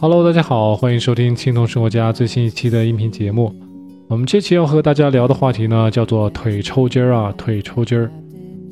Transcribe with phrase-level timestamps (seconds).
[0.00, 3.52] Hello，大家好，欢迎收听青铜生活家最新一期的音频节目。
[4.06, 8.08] 我们这期要和大家聊的话题呢，叫做腿抽筋儿啊，腿抽筋儿。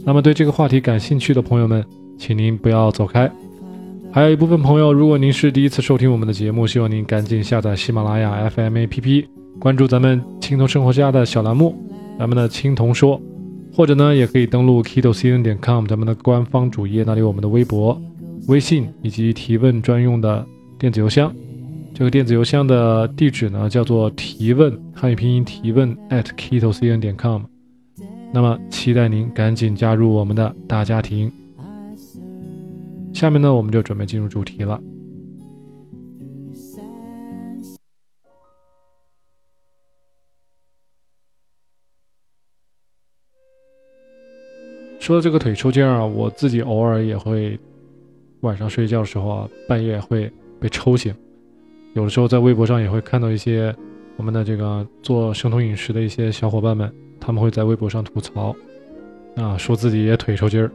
[0.04, 1.84] 那么对这个话题感兴趣的朋友们，
[2.16, 3.28] 请您不要走开。
[4.12, 9.24] 还有一部分朋友，如果您是第一次收听我们的节目，希望您赶紧下载喜马拉雅 FM APP，
[9.58, 11.74] 关注咱们青铜生活家的小栏目，
[12.20, 13.20] 咱们的青铜说，
[13.74, 18.00] 或者呢，也可以登录 kitocn 点 com 咱们的官方主页，那里有我们的微博、
[18.46, 20.46] 微信以及提问专用的
[20.78, 21.34] 电子邮箱。
[21.94, 27.42] 这个电子邮箱的地址呢，叫做提问汉语拼音提问 at kitocn 点 com。
[28.32, 31.32] 那么，期待您赶紧加入我们的大家庭。
[33.14, 34.78] 下面呢，我们就准备进入主题了。
[45.00, 47.58] 说到这个腿抽筋啊，我自己偶尔也会
[48.40, 51.14] 晚上睡觉的时候啊，半夜会被抽醒。
[51.94, 53.74] 有的时候在微博上也会看到一些
[54.16, 58.54] 我们的这个做生酮饮食的一些小伙伴们，他们会在微博上吐槽
[59.36, 60.70] 啊，说自己也腿抽筋儿。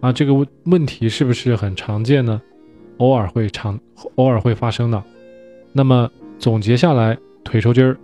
[0.00, 2.40] 啊，这个问问题是不是很常见呢？
[2.98, 3.78] 偶尔会常，
[4.16, 5.02] 偶尔会发生的。
[5.72, 7.96] 那么总结下来，腿抽筋儿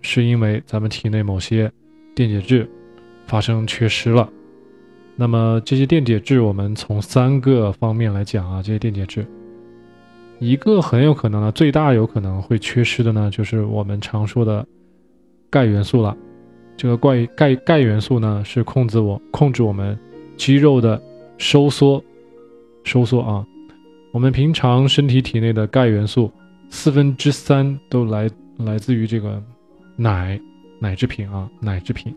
[0.00, 1.70] 是因为咱们体内某些
[2.14, 2.68] 电解质
[3.26, 4.28] 发生缺失了。
[5.16, 9.26] 那么这些电解质，我们从三个方面来讲啊，这些电解质，
[10.40, 14.66] 一个很有可能呢，最大有可能会缺失的呢，就是我们常说的
[15.48, 16.16] 钙元素了。
[16.76, 19.96] 这个钙钙钙元素呢，是控制我控制我们。
[20.36, 20.98] 肌肉的
[21.36, 22.02] 收缩，
[22.82, 23.46] 收缩啊！
[24.10, 26.32] 我们平常身体体内的钙元素
[26.70, 29.38] 四分之三都来来自于这个
[29.96, 30.40] 奶
[30.78, 32.16] 奶制品啊，奶制品。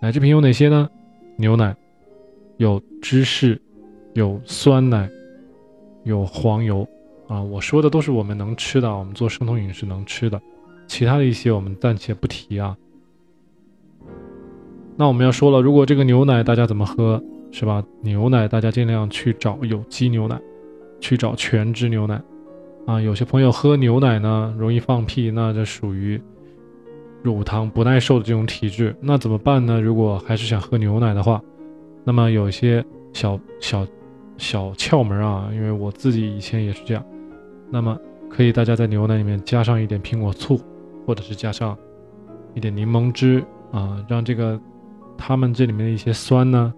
[0.00, 0.88] 奶制品有哪些呢？
[1.36, 1.76] 牛奶，
[2.56, 3.60] 有芝士，
[4.14, 5.06] 有酸奶，
[6.04, 6.88] 有黄油
[7.32, 7.42] 啊。
[7.42, 10.40] 我说的都是我们能吃的，我们做生酮饮食能吃的，
[10.86, 12.76] 其他的一些我们暂且不提啊。
[14.96, 17.22] 那我们要说了，如果这个牛奶大家怎么喝？
[17.54, 17.84] 是吧？
[18.00, 20.40] 牛奶大家尽量去找有机牛奶，
[21.00, 22.18] 去找全脂牛奶，
[22.86, 26.18] 啊，有些朋友喝牛奶呢容易放屁，那这属于
[27.22, 29.78] 乳糖不耐受的这种体质，那怎么办呢？
[29.78, 31.42] 如果还是想喝牛奶的话，
[32.04, 32.82] 那么有些
[33.12, 33.86] 小小
[34.38, 37.04] 小窍门啊，因为我自己以前也是这样，
[37.72, 40.60] 那么可以大家在牛奶里面加上一点苹果醋，
[41.06, 41.74] 或者是加上
[42.52, 44.60] 一点柠檬汁啊，让这个
[45.16, 46.72] 它们这里面的一些酸呢。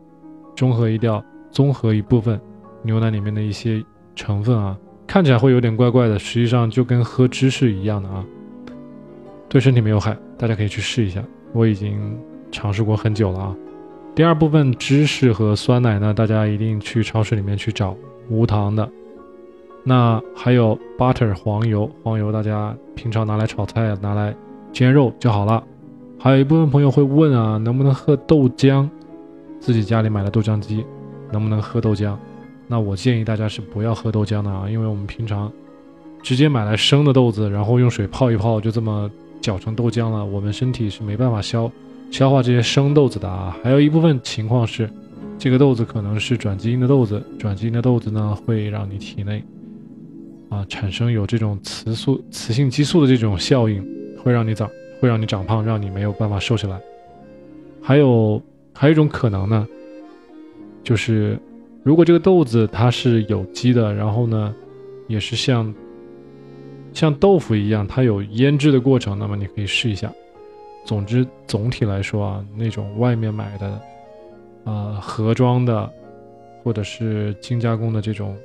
[0.55, 2.41] 中和一掉，综合一部分
[2.84, 3.84] 牛奶里面的一些
[4.15, 8.25] 成分啊，看起来会有点怪怪的，实际上就跟喝芝士一样的啊，
[9.49, 11.21] 对身体没有害，大家可以去试一下。
[11.53, 12.16] 我已经
[12.53, 13.56] 尝试过很久了啊。
[14.15, 17.97] 第二部分芝士和酸奶呢，大家一定去超市里面去找
[18.28, 18.88] 无糖的。
[19.84, 24.34] 那还有 butter 黄油，黄油大家平常拿来炒菜、拿来
[24.72, 25.62] 煎肉就好了。
[26.19, 28.89] 还有一部分朋友会问啊，能不能喝豆浆？
[29.61, 30.84] 自己家里买了豆浆机，
[31.31, 32.17] 能不能喝豆浆？
[32.67, 35.53] 那我建议大家是不要喝豆浆的啊，因为我们平常
[36.23, 39.11] 直接买来生的豆子，然后用水泡一泡，就这么
[39.43, 40.25] 搅成豆浆了。
[40.25, 41.71] 我们身体是没办法消
[42.11, 43.55] 消化这些生豆子的啊。
[43.62, 44.89] 还有一部分情况是，
[45.39, 49.44] 这个豆子可能是转基因的豆子，转基因的豆子呢会让你体内
[50.54, 53.84] 啊产生有这种雌素雌性激素的这种效应，
[54.22, 54.70] 会让你长
[55.00, 56.81] 会让你长胖，让你没有办法瘦下来。
[57.82, 58.41] 还有。
[58.76, 59.64] 还有一种可能呢，
[60.82, 61.38] 就是
[61.84, 64.53] 如果这个豆子它是有机的，然后呢，
[65.06, 65.72] 也是像
[66.93, 70.12] 像豆腐一样，它有腌制的过程，那么你可以试一下。
[70.84, 73.81] 总之，总体来说啊，那种外面买的，
[74.64, 75.88] 呃，盒装的
[76.64, 78.37] 或者是精加工的这种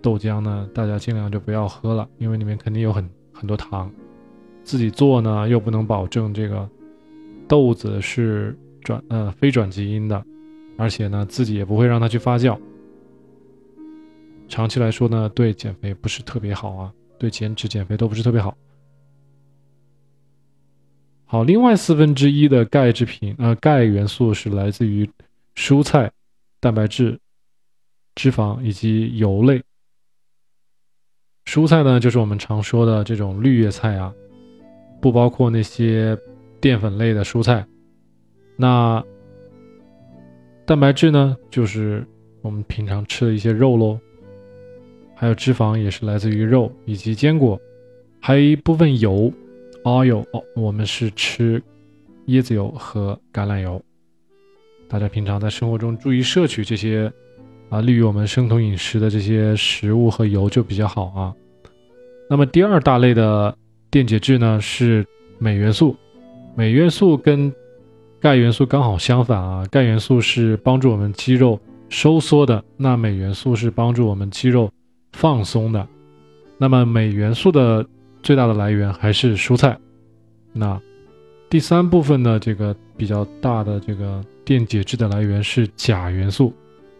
[0.00, 3.92] 豆浆呢，大家尽量就不要喝了，因为里面肯定有很很多糖。
[4.64, 6.68] 自己做呢，又不能保证这个
[7.46, 8.56] 豆子是。
[8.80, 10.24] 转呃非转基因的，
[10.78, 12.58] 而且呢自己也不会让它去发酵，
[14.48, 18.56] 长期来说呢对减肥不是特别好啊，对减脂减肥都不是特别好。
[21.26, 25.10] 好，另外四分之一的钙制品呃钙元素是来自于
[25.54, 26.10] 蔬菜、
[26.60, 27.18] 蛋白质、
[28.14, 29.62] 脂肪以及油类。
[31.48, 34.12] 蔬菜呢就是我们常说的这种绿叶菜啊，
[35.00, 36.14] 不包括那些
[36.60, 37.66] 淀粉类的蔬菜。
[38.54, 39.02] 那
[40.66, 42.06] 蛋白质呢，就是
[42.42, 43.98] 我们平常吃的一些肉喽，
[45.14, 47.58] 还有脂肪也是来自于肉以及坚果，
[48.20, 49.32] 还有一部分油
[49.84, 51.62] ，oil 哦，我们是吃
[52.26, 53.82] 椰子油和橄榄油。
[54.86, 57.10] 大家平常在生活中注意摄取这些
[57.68, 61.34] 啊利于我们生酮饮食的这些食物和油就比较好啊。
[62.30, 63.56] 那么第二大类的
[63.90, 65.06] 电解质呢是
[65.38, 65.96] 镁元素，
[66.56, 67.52] 镁元素跟
[68.20, 74.70] 钙元素刚好相反啊，钙元素是帮助我们肌肉收缩的，那镁元素是帮助我们肌肉
[75.12, 75.86] 放松的。
[76.58, 77.86] 那么镁元素的
[78.22, 79.78] 最大的来源还是蔬菜。
[80.52, 80.80] 那
[81.48, 86.52] 第三部分呢，这个比较大的这个电解质的来源是钾元素，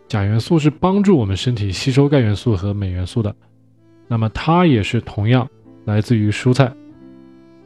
[0.09, 3.35] 钾元素是帮助我们身体吸收钙元素和镁元素的。
[4.07, 5.49] 那么它也是同样
[5.85, 6.73] 来自于蔬菜。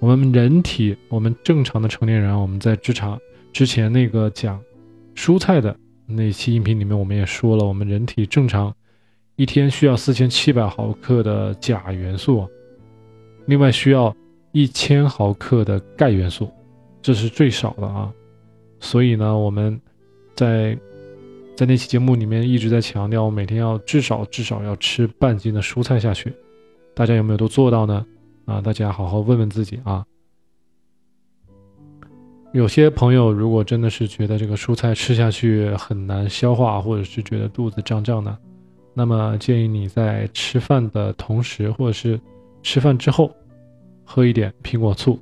[0.00, 3.16] 我们人体，我们正常的成年人，我们在职场
[3.52, 4.60] 之前那个讲
[5.14, 8.74] 蔬菜的那期音频里面，我们也说了，我们人体正常
[9.36, 12.48] 一天需要四千七百毫克的钾元素，
[13.46, 14.12] 另外需要
[14.50, 16.50] 一千毫克的钙元素，
[17.00, 18.12] 这是最少的啊。
[18.80, 19.80] 所以呢，我们
[20.34, 20.76] 在
[21.54, 26.32] 在那期节目里面一直在强调，我每天要至少至少要吃半斤的蔬菜下去。
[26.94, 28.04] 大家有没有都做到呢？
[28.46, 30.04] 啊，大家好好问问自己啊。
[32.52, 38.36] 有些朋友如果真的是觉得这个蔬菜吃下去很难消化，或者是觉得肚子胀胀的，
[38.94, 42.18] 那么建议你在吃饭的同时，或者是
[42.62, 43.30] 吃饭之后，
[44.04, 45.18] 喝一点苹果醋。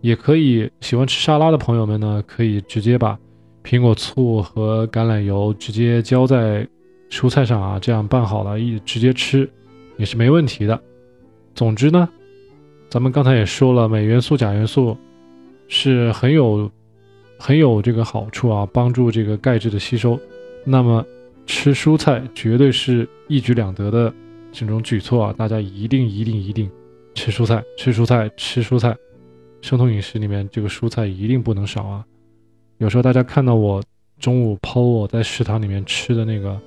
[0.00, 3.18] 也可以喜欢吃沙拉的朋友们呢，可以直接把
[3.64, 6.66] 苹果醋和橄榄油直接浇在
[7.10, 9.48] 蔬菜上啊，这样拌好了，一直接吃
[9.96, 10.80] 也是没问题的。
[11.54, 12.08] 总之呢，
[12.88, 14.96] 咱们刚才也说了，镁元素、钾元素
[15.68, 16.70] 是很有
[17.38, 20.18] 很有这个好处啊，帮助这个钙质的吸收。
[20.64, 21.04] 那么
[21.46, 24.12] 吃蔬菜绝对是一举两得的
[24.50, 26.70] 这种举措啊，大家一定一定一定
[27.14, 28.96] 吃蔬菜，吃蔬菜，吃蔬菜。
[29.60, 32.04] 生酮饮食里面，这个蔬菜一定不能少啊！
[32.82, 33.80] 有时候大家看到我
[34.18, 36.60] 中午剖我在食堂里面吃的那个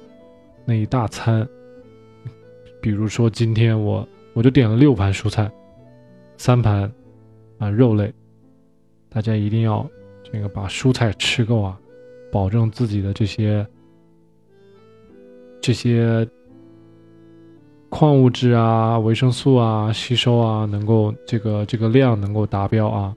[0.64, 1.46] 那一大餐，
[2.82, 5.52] 比如说今天我我就点了六盘蔬菜，
[6.38, 6.90] 三盘
[7.58, 8.14] 啊肉类，
[9.10, 9.86] 大家一定要
[10.24, 11.78] 这个把蔬菜吃够啊，
[12.32, 13.68] 保证自己的这些
[15.62, 16.26] 这些。
[17.88, 23.16] 矿物质啊，维生素啊，吸收啊，能够这个这个量能够达标啊。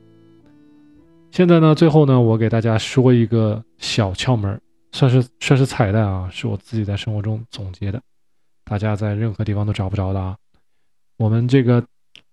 [1.30, 4.60] 现在呢，最后呢，我给大家说一个小窍门，
[4.92, 8.02] 算是算是彩蛋啊，是我自己在生活中总结的，
[8.64, 10.36] 大家在任何地方都找不着的啊。
[11.16, 11.84] 我们这个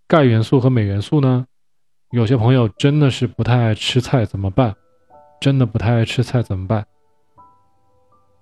[0.07, 1.45] 钙元素和镁元素呢，
[2.11, 4.75] 有些朋友真的是不太爱吃菜，怎么办？
[5.39, 6.85] 真的不太爱吃菜怎么办？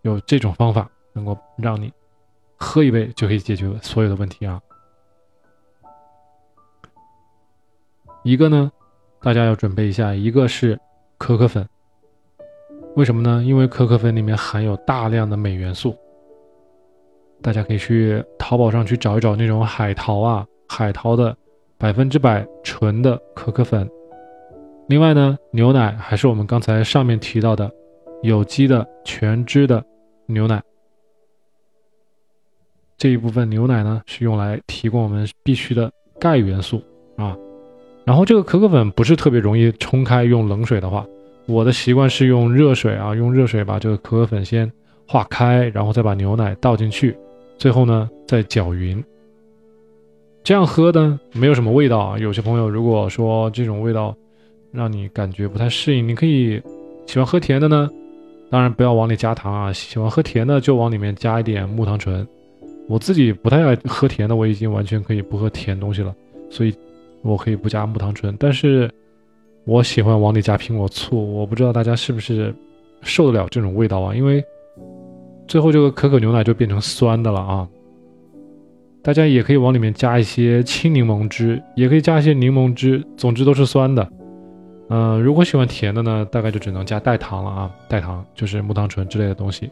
[0.04, 1.92] 有这种方法能够让你。
[2.56, 4.62] 喝一杯就可以解决所有的问题啊！
[8.24, 8.72] 一个呢，
[9.24, 10.78] 大家要准备一下，一个是
[11.18, 11.66] 可可粉。
[12.98, 13.42] 为什么呢？
[13.44, 15.96] 因为可可粉里面含有大量的镁元素。
[17.42, 21.36] 大家可以去淘宝上去找一找那种海淘啊，海淘的
[21.78, 23.90] 百分之百纯的可可粉。
[24.88, 27.72] 另外呢，牛奶还是我们刚才上面提到的
[28.24, 29.84] 有机的全脂的
[30.26, 30.62] 牛奶。
[32.98, 36.82] 这一部分牛奶呢，是用来提供我们必需的钙元素。
[38.06, 41.06] 然后这个可可粉不是特别容易冲开，用冷水的话，
[41.46, 44.72] 我的习惯是用热水啊，用热水把这个可可粉先
[45.08, 47.16] 化开，然后再把牛奶倒进去，
[47.58, 49.04] 最后呢再搅匀。
[50.44, 52.18] 这样喝呢没有什么味道啊。
[52.18, 54.14] 有些朋友如果说这种味道
[54.74, 56.62] 让你感觉不太适应，你可以
[57.06, 57.90] 喜欢喝甜的呢，
[58.50, 59.72] 当然不要往里加糖啊。
[59.72, 62.28] 喜欢喝甜的就往里面加一点木糖醇。
[62.90, 66.14] 我自己不太爱喝甜的，我已经完全可以不喝甜东西了，
[66.50, 66.76] 所以
[67.24, 68.36] 我可以不加木糖醇。
[68.38, 68.90] 但是
[69.66, 72.54] 我喜欢往里加苹果醋，我不知道大家是不是
[73.02, 74.14] 受得了这种味道啊？
[74.14, 74.44] 因为
[75.48, 77.68] 最后这个可可牛奶就变成酸的了啊。
[79.02, 84.08] 大家也可以往里面加一些青柠檬汁，也可以加一些柠檬汁，总之都是酸的。
[84.90, 89.70] 嗯，如果喜欢甜的呢，大概就只能加代糖了啊，代糖就是木糖醇之类的东西。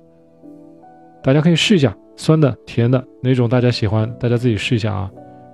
[1.23, 1.95] 大家可以试一下。
[2.17, 4.13] 酸的、甜的哪种大家喜欢？
[4.19, 5.09] 大家自己试一下啊！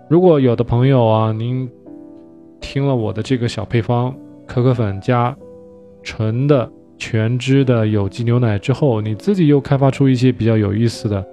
[0.09, 1.69] 如果有的朋友啊，您
[2.59, 5.35] 听了我的这个小配方，可可粉加
[6.03, 11.25] 纯的全脂的有机牛奶之后，你自己又开发出一些比较有意思的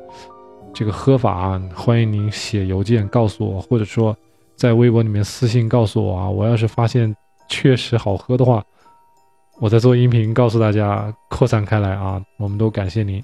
[0.73, 4.17] 这个喝法啊，欢迎您写邮件告诉我，或者说
[4.57, 6.29] 在微博里面私信告诉我啊。
[6.29, 7.15] 我要是发现
[7.49, 8.63] 确实好喝的话，
[9.61, 12.21] 我再做音频告诉大家，扩散开来啊！
[12.39, 13.23] 我们都感谢您。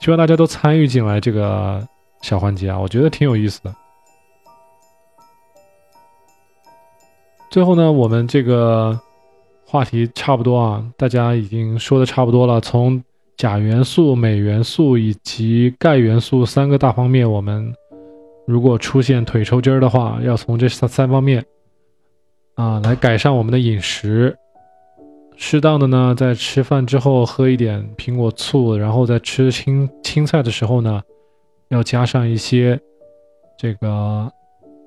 [0.00, 1.86] 希望大家都参与进来这个
[2.22, 3.74] 小环节啊，我觉得挺有意思的。
[7.54, 8.98] 最后呢，我们这个
[9.64, 12.60] 话题差不多啊，大家已经说的差不多了。
[12.60, 13.00] 从
[13.36, 17.72] 钾元素、镁元素以及钙元素三个大方面，我们
[18.44, 21.46] 如果出现腿抽筋儿的话，要从这三三方面
[22.56, 24.36] 啊来改善我们的饮食。
[25.36, 31.00] 适当的呢，在吃饭之后喝一点苹果醋，然后在吃青青菜的时候呢，
[31.68, 32.76] 要加上一些
[33.56, 34.28] 这个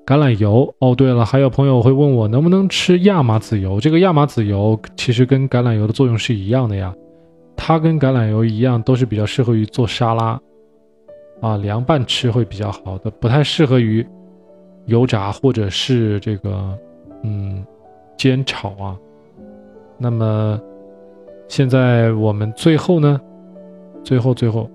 [0.08, 0.74] 橄榄油。
[0.78, 3.78] 哦，对了，还有朋友会问我能不能吃亚麻籽油？
[3.78, 6.94] 这个亚麻籽油其实跟橄榄油的作用是一样的呀，
[7.54, 10.40] 它跟橄榄油一样，都是比较适合于做沙拉
[11.42, 14.06] 啊，凉拌吃会比较好的，不太适合于
[14.86, 16.74] 油炸或者是这个
[17.22, 17.62] 嗯
[18.16, 18.96] 煎炒啊。
[19.98, 20.58] 那么，
[21.48, 23.20] 现在我们最后呢，
[24.02, 24.70] 最后最后，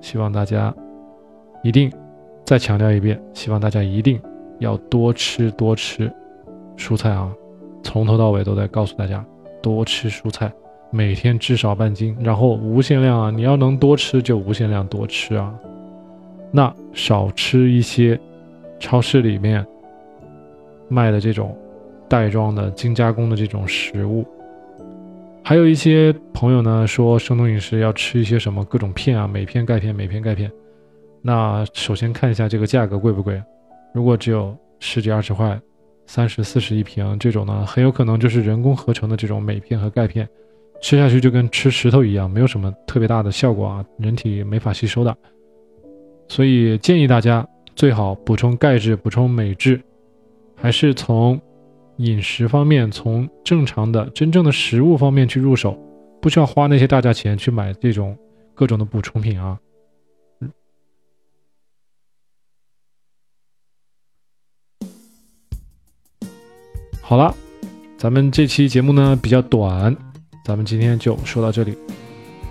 [0.00, 0.74] 希望大家
[1.62, 1.92] 一定
[2.46, 4.18] 再强调一遍，希望大家一定
[4.58, 6.10] 要多吃多吃
[6.76, 7.30] 蔬菜啊！
[7.82, 9.24] 从头到尾都在告诉大家
[9.62, 10.52] 多吃蔬菜，
[10.90, 13.30] 每天至少半斤，然后无限量啊！
[13.30, 15.54] 你要能多吃就无限量多吃啊！
[16.50, 18.18] 那少吃一些
[18.78, 19.66] 超市里面
[20.88, 21.56] 卖的这种
[22.08, 24.24] 袋装的精加工的这种食物。
[25.42, 30.50] 还有一些朋友呢说生酮饮食要吃一些什么各种片啊，每片钙片，每片钙片。
[31.20, 33.42] 那首先看一下这个价格贵不贵？
[33.94, 35.58] 如果只有十几二十块，
[36.04, 40.28] 三十四十一瓶这种呢，很有可能就是人工合成的这种镁片和钙片，
[40.82, 45.16] 吃下去就跟吃石头一样，没有什么特别大的效果啊，人体没法吸收的。
[46.28, 49.80] 所以建议大家最好补充钙质、补充镁质，
[50.54, 51.40] 还是从。
[51.98, 55.78] 饮食方面，从正常的、真正的食物方面去入手，
[56.20, 58.18] 不需要花那些大价钱去买这种
[58.52, 59.56] 各种的补充品啊。
[67.06, 67.34] 好了，
[67.98, 69.94] 咱们这期节目呢比较短，
[70.42, 71.76] 咱们今天就说到这里。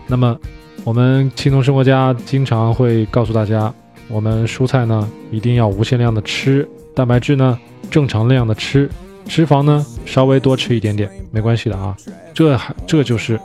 [0.06, 0.40] 那么，
[0.84, 3.74] 我们青铜生活家经常会告诉大家，
[4.08, 8.88] 我们蔬菜呢一定要无限量的吃，蛋白质呢正常量的吃。
[9.26, 11.98] 脂肪呢，稍微多吃一点点没关系的啊，
[12.32, 13.40] 这还这就是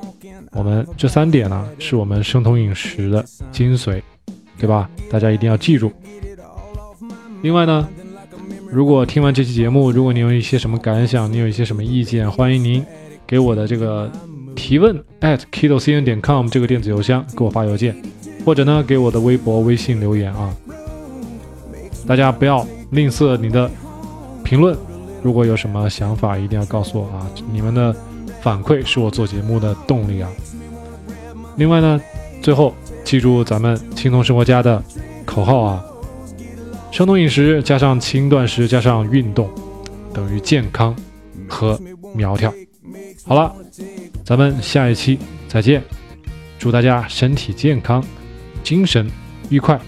[0.52, 4.02] 我们这三点呢，是我们生酮饮食的精髓，
[4.58, 4.90] 对吧？
[5.10, 5.90] 大家一定要记住。
[7.40, 7.88] 另外呢，
[8.70, 12.84] 如果听完这期节目，如果你有一些什么感想，你有一些什么意见，欢迎您
[13.26, 14.10] 给我的这个
[14.54, 17.96] 提问 at kido.cn 点 com 这个电子邮箱给我发邮件，
[18.44, 20.54] 或者呢给我的微博、微信留言啊。
[22.06, 23.70] 大家不要吝啬你的
[24.44, 24.76] 评论。
[25.22, 27.26] 如果有什么想法，一定要告诉我啊！
[27.50, 27.94] 你们的
[28.40, 30.30] 反馈是我做节目的动力啊。
[31.56, 32.00] 另外呢，
[32.40, 32.72] 最后
[33.02, 34.80] 记住咱们青铜生活家的
[35.24, 35.84] 口号啊：
[36.98, 39.48] 生酮饮食加上轻断食加上运动，
[40.12, 40.96] 等于健康
[41.48, 41.80] 和
[42.12, 42.52] 苗条。
[43.24, 43.54] 好了，
[44.24, 45.80] 咱们下一期再见，
[46.58, 48.04] 祝大家身体健康，
[48.64, 49.08] 精神
[49.48, 49.80] 愉快。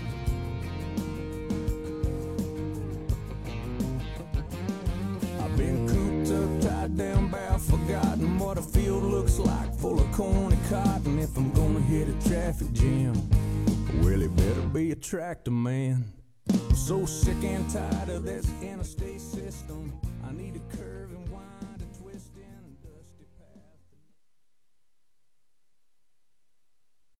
[15.00, 16.19] tractor man.
[16.70, 19.92] I'm so sick and tired of this interstate system.
[20.24, 20.99] I need a curve.